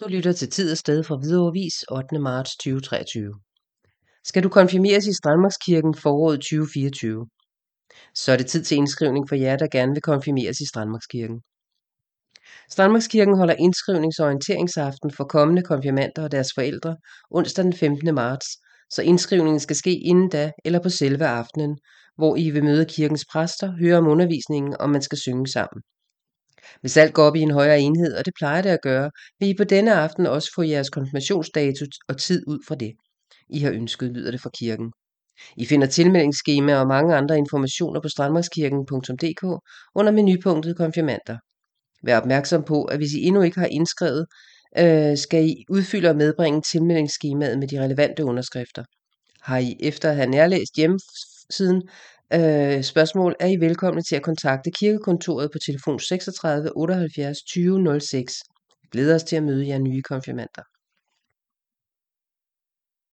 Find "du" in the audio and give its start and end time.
0.00-0.08, 4.42-4.48